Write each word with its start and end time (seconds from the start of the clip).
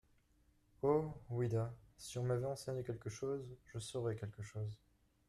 Oh! 0.81 1.13
oui-da! 1.29 1.71
si 1.95 2.17
on 2.17 2.23
m’avait 2.23 2.47
enseigné 2.47 2.83
quelque 2.83 3.11
chose, 3.11 3.45
je 3.67 3.77
saurais 3.77 4.15
quelque 4.15 4.41
chose. 4.41 4.79